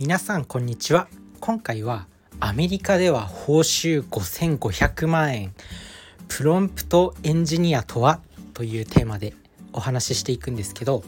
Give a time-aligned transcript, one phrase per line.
[0.00, 1.08] 皆さんこんにちは。
[1.40, 2.06] 今回は
[2.40, 5.52] アメリカでは報酬5500万円
[6.26, 8.22] プロンプトエンジニアとは
[8.54, 9.34] というテーマで
[9.74, 11.02] お話ししていくんですけど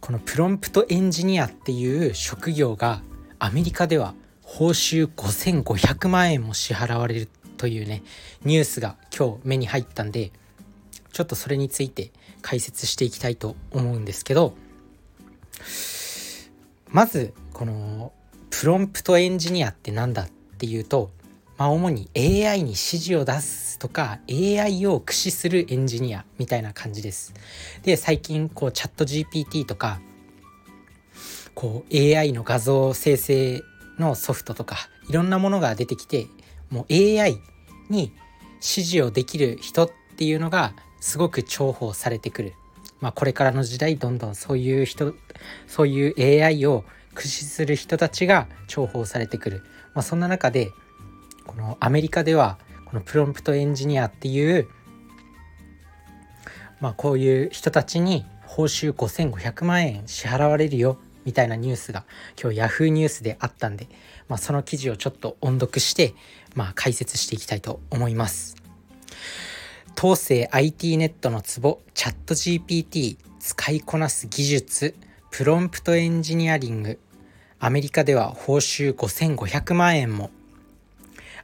[0.00, 3.00] このプロンプトエンジニアっていう職業が
[3.38, 8.02] アメリカでは報酬5500万円も支払われるというね
[8.42, 10.32] ニュースが今日目に入ったんで
[11.12, 12.10] ちょっとそれについて
[12.42, 14.56] 解説していきたいと思うんですけど
[16.88, 18.12] まずこの
[18.50, 21.12] プロンプトエンジニアって何だっていうと、
[21.56, 27.32] まあ、主に AI に指示を出すとか AI を駆使するエンジニアみたいな感じです。
[27.84, 30.00] で最近こうチャット GPT とか
[31.54, 33.62] こう AI の画像生成
[34.00, 34.76] のソフトとか
[35.08, 36.26] いろんなものが出てきて
[36.70, 37.38] もう AI
[37.88, 38.12] に
[38.54, 42.54] 指示をできる人っていうのがすごく重宝されてくる。
[43.00, 45.14] まあ、これからの時代どんどんそういう人
[45.68, 49.62] そういう AI を駆使する人たちが重宝されてくる、
[49.94, 50.70] まあ、そんな中で
[51.46, 54.68] このアメリカではこのプロンプトエンジニアっていう、
[56.80, 62.04] まあ、こういう人たちに報酬5500万円支払われるよみたいなニュースが
[62.40, 63.88] 今日 Yahoo ニュースであったんで、
[64.28, 66.14] まあ、その記事をちょっと音読して、
[66.54, 68.56] まあ、解説していきたいと思います。
[69.96, 74.94] 当世 IT ネットのツボチャット GPT 使いこなす技術
[75.30, 76.98] プロンプトエンジニアリング
[77.64, 80.30] アメリカでは報酬5500万円も。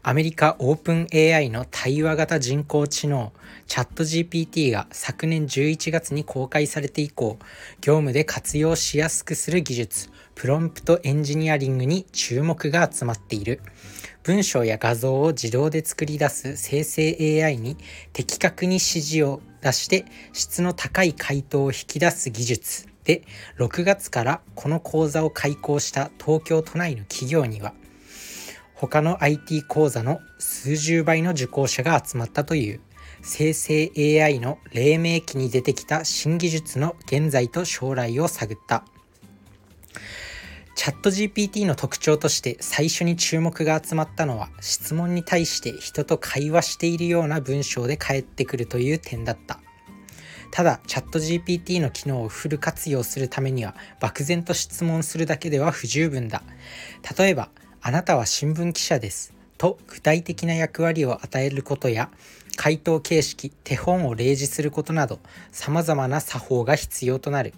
[0.03, 3.33] アメリカオープン AI の対話型人工知能
[3.67, 7.39] チャット GPT が昨年11月に公開されて以降
[7.83, 13.61] 業務で活用しやすくする技術プロンプトエンジニアリングに注目が集まっている。
[14.23, 17.77] 文章や画像を自動で作り出す生成 AI に
[18.13, 23.23] 的確に指示を出して質の高い回答を引き出す技術で
[23.59, 27.73] 6月からこの講座を開講した東京都内の企業には
[28.89, 32.81] 他の IT 講座の数十倍の受講者が集まったという。
[33.21, 38.85] 生成 AI の黎明期に出てきた新技術の現在と将来を探った。
[40.75, 49.61] チャット GPT の特徴として最初に注目が集まったのは質問に対して人と会話しているような文章で返ってくるという点だった。
[50.51, 56.43] ただ、チャット GPT の機能をフル活用するためには、漠然と質問するだけでは不十分だ。
[57.17, 57.51] 例えば、
[57.83, 59.33] あなたは新聞記者です。
[59.57, 62.11] と具体的な役割を与えることや、
[62.57, 65.19] 回答形式、手本を例示することなど、
[65.51, 67.55] 様々な作法が必要となる。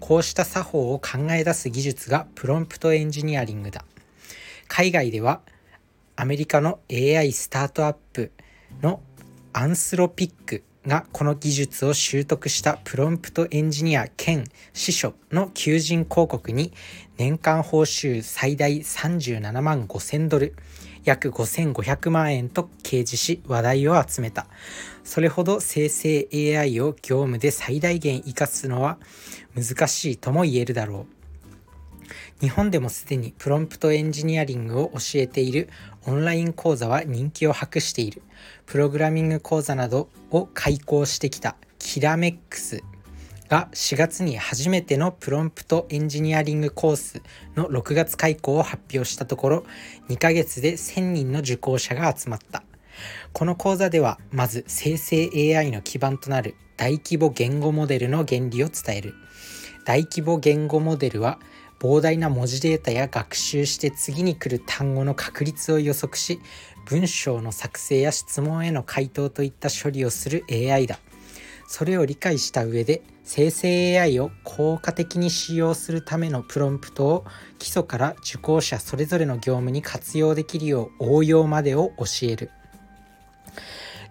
[0.00, 3.84] こうした作法を考え出す技術がプロンプトエンジニアリングだ。
[4.66, 5.42] 海外では、
[6.16, 8.32] アメリカの AI スタートアップ
[8.80, 9.02] の
[9.52, 16.72] アンスロピックがこの技術を習得したプロンプトエンジニア兼司書の求人広告に
[17.16, 20.54] 年間報酬最大37万5000ドル
[21.04, 24.46] 約5500万円と掲示し話題を集めた。
[25.04, 28.98] それほど生成 AI を業務で最大限活かすのは
[29.54, 31.15] 難しいとも言えるだろう。
[32.40, 35.70] 日本でもすでにプロンプトエンジニアリングを教えている
[36.06, 38.22] オンライン講座は人気を博している。
[38.66, 42.82] プログラミング講座などを開講してきたキラメックス
[43.48, 47.22] が4月に初めてのプロンプトエンジニアリングコース
[47.54, 49.64] の6月開講を発表したところ
[50.08, 52.62] 2ヶ月で1000人の受講者が集まった。
[53.32, 59.14] この講座ではまず生成 AI の基盤となる大規模言語モデルの原理を伝える。
[59.86, 61.38] 大規模言語モデルは
[61.78, 66.40] 膨大な文字データや学習して次に来る単語の確率を予測し
[66.86, 70.98] 文章の作成や質問への回答といった処理をする AI だ。
[71.68, 77.24] それを理解した上で生成 AI を効果的に使用するためのプロンプトを
[77.58, 82.50] 基礎から受講者それぞれの業務に活用できるよう応用までを教える。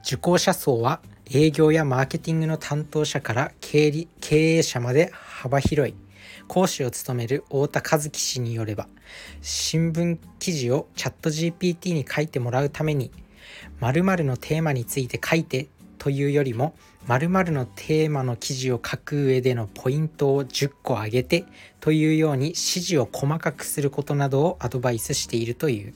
[0.06, 1.00] 受講者層は
[1.32, 6.05] 営業やマーケティングの担当者から経営者まで幅広い。
[6.48, 8.88] 講師を務める太田和樹氏によれば
[9.42, 13.12] 新聞記事をチャット GPT に書いてもらうために
[13.80, 15.68] 〇〇のテーマについて書いて
[15.98, 16.76] というよりも
[17.08, 21.46] 〇〇のテーマの記事を書く上でのポイントを10個挙げて
[21.80, 25.94] というように指示を細かくすることなどをアドバイスしているという。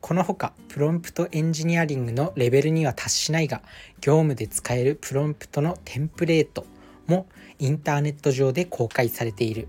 [0.00, 3.62] このほかプロンプトエンジニアリングのレベルには達しないが
[4.00, 6.66] 業務で使えるプロンプトのテンプレート
[7.06, 7.26] も
[7.58, 9.68] インターネット上で公開されている。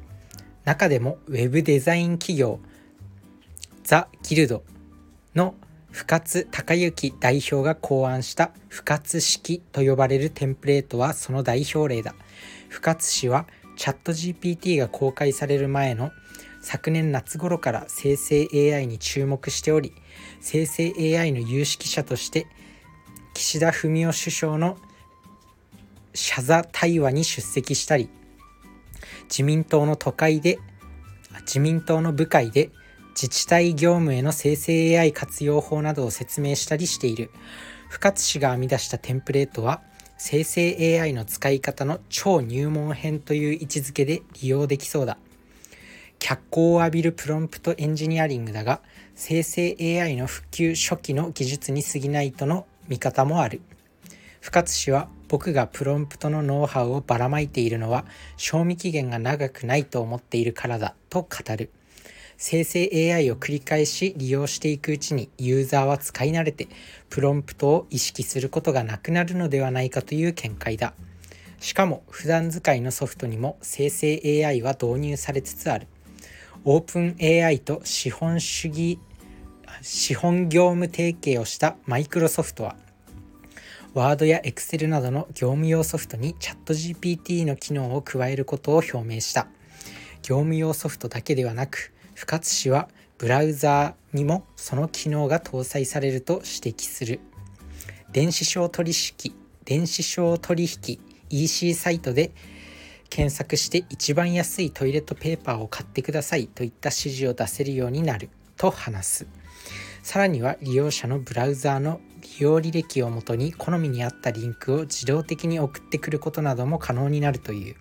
[0.66, 2.60] 中でもウェブデザイン企業
[3.84, 4.64] ザ・ギルド
[5.36, 5.56] の
[5.92, 12.16] 深津隆之代表が考案した深津式と呼ばれるテンプレートはその代表例だ。
[12.70, 13.46] 深津氏は
[13.76, 16.12] チャット GPT が公開される前の
[16.62, 19.94] 昨年夏頃から生成 AI に注目しており
[20.40, 22.48] 生成 AI の有識者として
[23.34, 24.78] 岸田文雄首相の
[26.14, 28.10] 謝罪対話に出席したり
[29.24, 30.60] 自民党の都会で
[31.42, 32.70] 自民党の部会で
[33.16, 37.30] 自治体業務への生成 AI 活用法などを説明したりしている。
[37.90, 39.82] 深津氏が編み出したテンプレートは
[40.18, 45.18] 生成 AI の使い方の超入門編という位置づけで利用できそうだ。
[46.18, 48.82] 脚光を浴びるプロンプトエンジニアリングだが
[49.14, 53.62] 生成 AI の普及初期の技術に過ぎないとの見方もある。
[54.42, 58.06] 深津氏は僕がプロンプトのノウハウをばらまいているのは
[58.38, 61.72] 賞味期限が長くないと思っているからだと語る。
[62.38, 66.68] 生成 AI を繰り返し利用していくうちにユーザーは使い慣れて
[67.10, 70.94] プロンプトを意識することがなくなるのではないかという見解だ。
[71.60, 75.88] しかも普段使いのソフトにも生成 AI は導入されつつある。
[76.64, 79.00] オープン AI と資本主義
[79.82, 82.76] 資本業務提携をしたマイクロソフトは
[83.94, 89.48] ワードや Excel などの業務用ソフトにチャット GPT の機能を加えることを表明した。
[90.24, 97.20] 業務用ソフトだけではなく深津氏はブラウザーにもその機能が搭載されると指摘する。
[98.12, 101.00] 電子商取引電子商取引
[101.30, 102.32] EC サイトで
[103.12, 109.28] 検索して一番安いトイレットペーパーを買ってくださいといった指示を出せるようになると話す。
[110.02, 112.02] さらには利用者のブラウザーの
[112.40, 117.76] 利用履歴をもとに好みに合ったリンクを自動的に送ってくることなども可能になるという。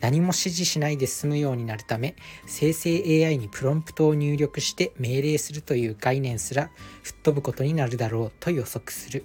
[0.00, 2.14] 何も指示しないで済むようになるため
[2.46, 6.70] 生成 AI にプロンプトを入力して命令するという概念すら
[7.02, 9.24] 吹っ飛ぶことになるだろうと予測する。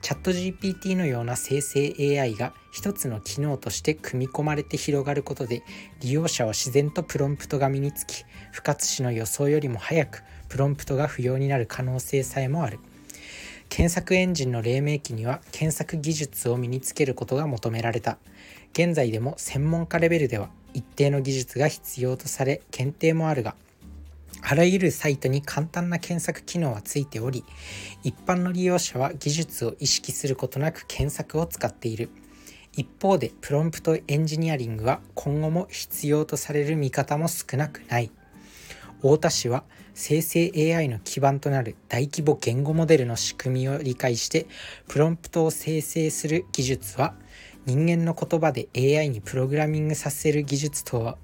[0.00, 5.64] チャット GPT のような生成 AI が一つの機能として組み込まれて広がることで
[6.00, 12.78] 利用者は自然とプロンプトが身につき深津氏の予想よりも早くプロンプトが不要になる可能性さえもある。
[13.68, 18.18] 検索エンジンの黎明期には検索技術を身につけることが求められた。
[18.72, 23.56] 現在でも専門家レベルでは一定の技術が必要とされ検定もあるが
[24.42, 27.44] あらゆるサイトに簡単な検索機能はついており
[28.04, 32.10] 一般の利用者は技術を意識することなく検索を使っている。
[32.76, 38.12] 一方でプロンプトエンジニアリングは今後も必要とされる見方も少なくない。
[38.98, 39.64] 太田氏は
[40.00, 44.46] 生成 AI の基盤となる大規模言語モデルの仕組みを理解して
[44.86, 47.14] プロンプトを生成する技術は
[47.66, 51.18] 人間の言葉で AI にプログラミングさせる技術とは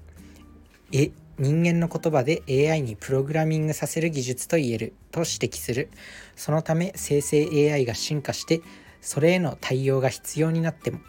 [0.91, 5.89] え人間の言葉で AI にプログラミングさせる技術と言えると指摘する。
[6.35, 8.61] そのため生成 AI が進化して
[8.99, 10.99] それへの対応が必要になっても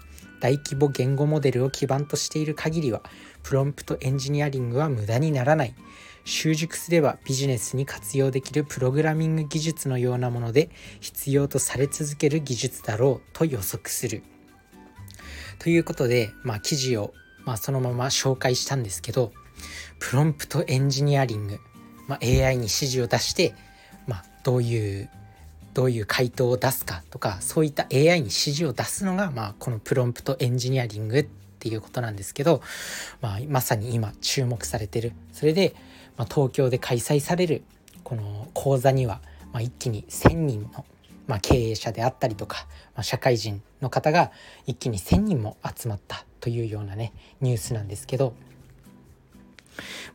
[0.41, 3.03] 大規模言語モデルを基盤としている限りは
[3.43, 5.75] プロンプトエンジニアリングは無駄にならない。
[6.27, 10.71] 習熟すればビジネスに活用できるプログラミング技術のようなもので
[11.01, 14.23] 必要とされ続ける技術だろうと予測する。
[15.61, 17.15] ということで、まあ、記事を、
[17.45, 19.33] まあ、そのまま紹介したんですけど
[20.01, 21.61] プロンプトエンジニアリング、
[22.09, 23.55] まあ、AI に指示を出して、
[24.07, 25.09] まあ、どういう
[25.75, 31.29] どういう回答を出すかとかそういった AI に指示を出すのが、まあ、このプロンプトエンジニアリングっ
[31.59, 32.63] ていうことなんですけど、
[33.21, 35.75] まあ、まさに今注目されてるそれで、
[36.17, 37.63] まあ、東京で開催される
[38.05, 39.21] この講座には、
[39.53, 40.85] まあ、一気に1,000人の
[41.27, 44.31] まあ、経営者であったりとか、まあ、社会人の方が
[44.67, 48.35] 一気に1,000人も集まったというようなねニュースなんですけど、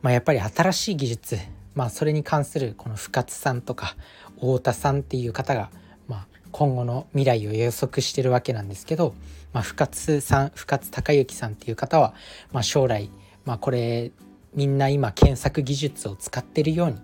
[0.00, 1.38] まあ、やっぱり新しい技術、
[1.74, 3.96] まあ、それに関するこの深津さんとか
[4.36, 5.70] 太田さんっていう方が、
[6.08, 9.14] まあ、今後の未来を予測してるわけなんですけど、
[9.52, 12.14] まあ、深津さん深津隆之さんっていう方は、
[12.52, 13.10] まあ、将来、
[13.44, 14.12] まあ、これ
[14.54, 16.96] みんな今検索技術を使ってるように。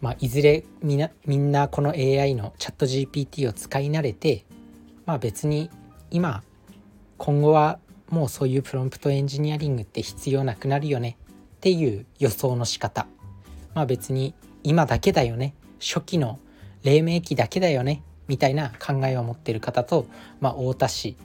[0.00, 4.44] まあ、いずれみなみんなこの AI のチャット GPT を使い慣れて、
[5.06, 5.70] まあ、別に
[6.10, 6.42] 今
[7.18, 7.78] 今後は
[8.10, 11.16] もうそういうプロンプトエンジニアリングって必要なくなるよね
[11.56, 13.06] っていう予想の仕方。
[13.74, 16.40] まあ別に今だけだよね初期の
[16.82, 20.06] 黎明期だけだよねみたいな考えを持ってる方と、
[20.40, 21.16] まあ、太田氏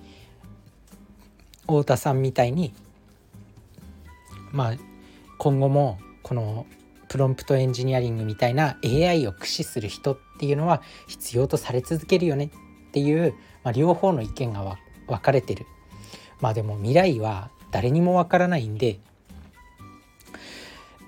[1.62, 2.74] 太田さんみたいに
[4.58, 4.74] まあ
[5.38, 6.66] 今後もこの
[7.10, 15.68] プロンプトエンジニアリングみたいな AI を駆使する人っていうのは必要とされ続けるよねっていう、まあ、両方の意見が分かれてる
[16.42, 19.00] まあでも未来は誰にもわからないんで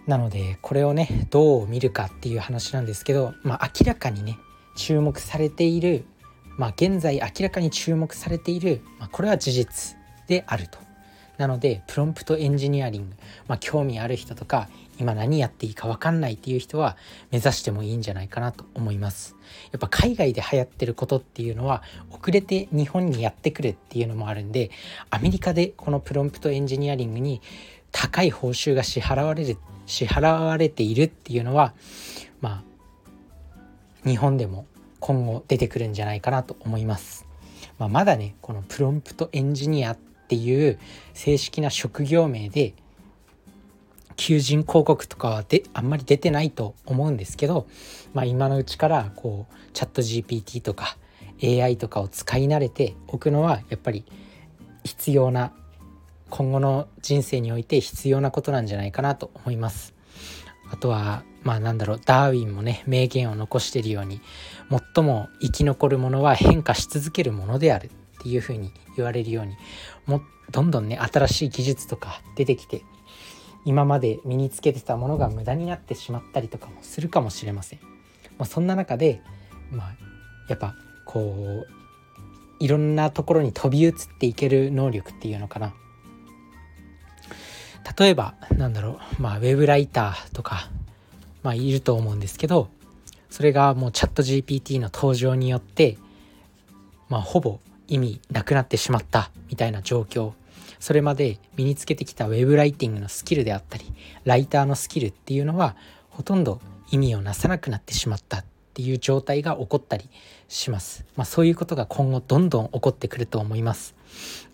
[0.05, 4.37] なのでこれをねどう見るかっていう話なんですけど、まあ、明らかにね
[4.77, 6.05] 注目されている、
[6.59, 10.88] まあ、現在明らかに注目されている、まあ、これは事実であると。
[11.39, 13.15] なのでプロンプトエンジニアリング、
[13.47, 14.67] まあ、興味ある人とか
[14.99, 16.97] 今何やっていいか分かんないっていう人は
[17.31, 19.37] 目指してもいいんじゃないかなと思います
[19.71, 21.81] やっぱ海外で流行ってることっていうのは
[22.11, 24.69] 遅れて日本にやってくるっていうのもあるんで
[25.09, 27.41] アメリカでこのプロンプトエンジニアリングに
[27.93, 31.73] 高い報酬が支払われる支払われているっていうのは
[32.41, 32.63] ま
[34.03, 34.65] あ日本でも
[34.99, 37.25] 今後出てくるんじゃないかなと思います。
[37.77, 39.97] まあ、まだねこのプロンプトエンジニアっ
[40.29, 40.79] ていう
[41.13, 42.73] 正式な職業名で
[44.15, 47.67] 求人広告とかはであんまり出てないと思うんですけど、
[48.13, 50.97] まあ、今のうちからこうチャット GPT とか
[51.41, 54.05] AI とかを使い慣れておくのはやっぱり
[54.83, 55.53] 必要な
[56.29, 59.95] 今後の人生において必要なことなんじゃないかなと思います。
[60.71, 64.21] あとはまあなんだろうダーウィンもね名言を残しているように
[64.69, 69.55] 最も生き残るものは変化し続けるものであるっていうふうに言われるように
[70.05, 70.21] も
[70.51, 72.83] どんどんね新しい技術とか出てきて
[73.65, 77.79] 今まで身につけてたものが無駄になってしまったりとかもするかもしれません。
[78.37, 79.21] まあ、そんな中で、
[79.69, 79.95] まあ、
[80.47, 81.67] やっぱこう
[82.59, 85.73] いろんなところに飛び移っていける能力っていうのかな。
[87.97, 90.69] 例えばなんだろうまあウェブライターとか、
[91.43, 92.69] まあ、いると思うんですけど
[93.29, 95.97] それがもうチャット GPT の登場によって
[97.07, 97.59] まあほぼ
[97.89, 100.33] 意味なくなってしまったみたいな状況
[100.79, 103.85] それまで身につけてきたウェブライティングのスキルであったり
[104.23, 105.75] ライターのスキルっていうのは
[106.09, 110.09] ほとんど意味をなさなくなってしまったっていう状態が起こったり
[110.47, 111.05] します。
[111.15, 113.95] まあ、そういうことが今後どんどん起こってくると思います。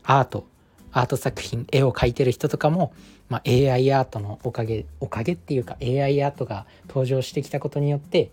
[0.03, 0.47] アート
[0.91, 2.93] アート作品絵を描いてる人とかも、
[3.29, 8.31] まあ、AI アートのおかげおかげっていうか AI アートが登場してきたことによって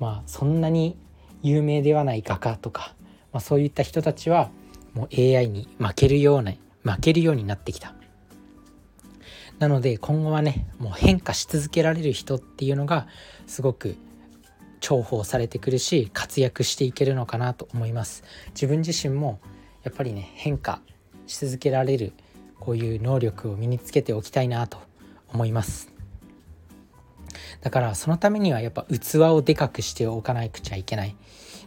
[0.00, 0.96] まあそんなに
[1.42, 2.94] 有名ではない画家とか、
[3.32, 4.50] まあ、そういった人たちは
[4.94, 6.52] もう AI に負けるような
[6.84, 7.94] 負けるようになってきた。
[9.58, 13.06] なので今後はねもう変化し続けられる人っていうのが
[13.46, 13.96] すごく
[14.80, 18.24] 重宝されてくるし活躍していけるのかなと思います。
[18.54, 19.40] 自分自身も
[19.84, 20.80] やっぱりね変化
[21.26, 22.12] し続けられる
[22.58, 24.78] こういう能力を身につけておきたいなと
[25.32, 25.92] 思います。
[27.60, 31.16] だからそのためにはやっぱ器をでかくしておかなくちゃいけない。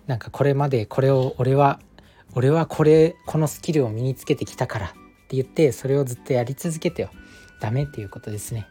[0.08, 1.80] なんかこれまでこれを俺は
[2.34, 4.90] 俺はこれこのスキルを身につけてきたからっ
[5.28, 7.10] て言ってそれをずっとやり続けてよ。
[7.62, 8.68] ダメっていうことですね。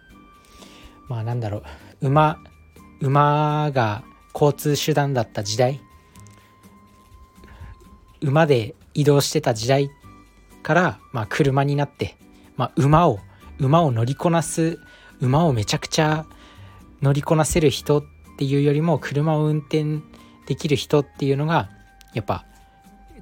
[1.08, 1.62] まあなんだろ
[2.02, 2.08] う。
[2.08, 2.38] 馬
[3.00, 5.80] 馬が交通手段だった時代。
[8.20, 9.90] 馬で移動してた時代
[10.62, 12.16] から、まあ、車になって、
[12.56, 13.18] まあ、馬を
[13.58, 14.78] 馬を乗りこなす
[15.20, 16.26] 馬をめちゃくちゃ
[17.02, 18.04] 乗りこなせる人っ
[18.38, 19.98] ていうよりも車を運転
[20.46, 21.70] できる人っていうのが
[22.12, 22.44] やっぱ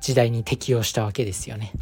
[0.00, 1.72] 時代に適応したわけですよね。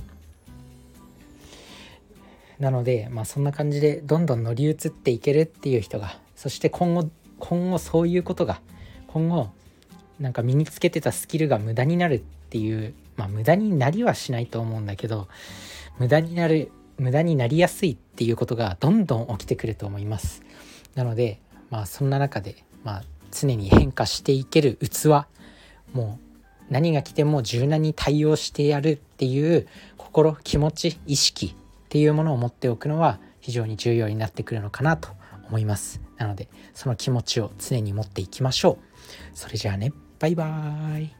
[2.59, 8.61] なので、まあ、そんな感じでどんどん乗り移っていけるっていう人がそして今後今後そういうことが
[9.09, 9.49] 今後
[10.21, 12.19] なんか身につけてたスキルが無駄になるっ
[12.51, 15.29] ていうまあ無駄になりはしないと思うんだけど
[15.99, 20.43] 無駄になる無駄になりやすいっていうことがどんどん起きてくると思います
[20.95, 25.27] なのでまあそんな中で、まあ、常に変化していける器。
[25.93, 35.09] もう何が来ても柔軟に対応してやるっていう心気持ち意識っていうものを持っておくのは非常に重要になってくるのかなと
[35.49, 36.01] 思います。
[36.17, 38.79] なのでその気持ちを常に持っていきましょう。
[39.35, 39.93] それじゃあね。
[40.19, 41.20] バイバーイ。